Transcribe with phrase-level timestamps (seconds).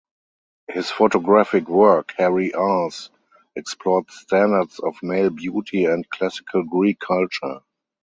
[0.67, 3.11] His photographic work "Hairy Arse"
[3.55, 7.59] explored standards of male beauty and Classical Greek culture.